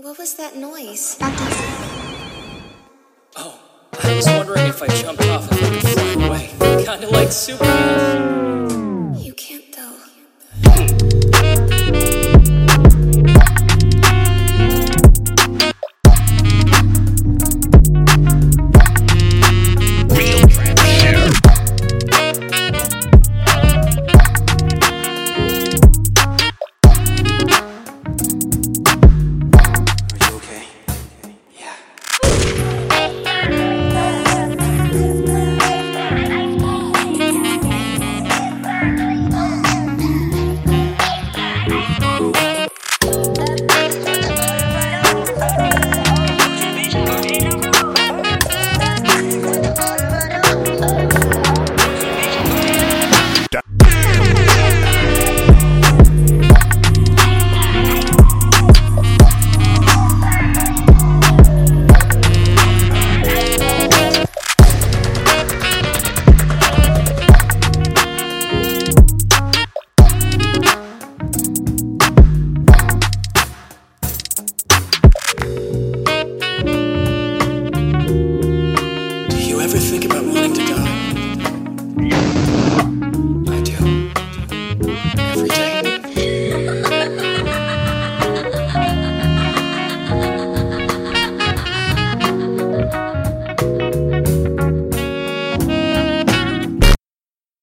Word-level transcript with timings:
What 0.00 0.16
was 0.16 0.34
that 0.34 0.54
noise? 0.54 1.16
Oh, 3.34 3.58
I 4.00 4.14
was 4.14 4.26
wondering 4.26 4.66
if 4.68 4.80
I 4.80 4.86
jumped 4.86 5.26
off 5.26 5.50
and 5.50 5.88
fly 5.88 6.12
away. 6.24 6.84
Kinda 6.84 7.08
like 7.08 7.32
Superman. 7.32 8.07
ever 79.68 79.78
think 79.78 80.04
about 80.06 80.24
wanting 80.24 80.54
to 80.54 80.72
God? 80.72 81.07